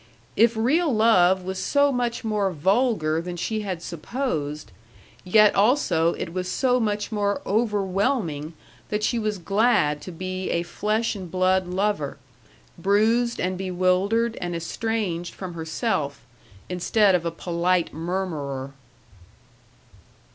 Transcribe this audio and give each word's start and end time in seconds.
If 0.35 0.57
real 0.57 0.91
love 0.91 1.43
was 1.43 1.59
so 1.59 1.91
much 1.91 2.23
more 2.23 2.51
vulgar 2.51 3.21
than 3.21 3.37
she 3.37 3.59
had 3.61 3.83
supposed, 3.83 4.71
yet 5.23 5.53
also 5.53 6.13
it 6.15 6.33
was 6.33 6.49
so 6.49 6.79
much 6.79 7.11
more 7.11 7.39
overwhelming 7.45 8.53
that 8.89 9.03
she 9.03 9.19
was 9.19 9.37
glad 9.37 10.01
to 10.01 10.11
be 10.11 10.49
a 10.49 10.63
flesh 10.63 11.15
and 11.15 11.29
blood 11.29 11.67
lover, 11.67 12.17
bruised 12.79 13.39
and 13.39 13.59
bewildered 13.59 14.37
and 14.41 14.55
estranged 14.55 15.35
from 15.35 15.53
herself, 15.53 16.25
instead 16.67 17.13
of 17.13 17.23
a 17.23 17.29
polite 17.29 17.93
murmurer. 17.93 18.71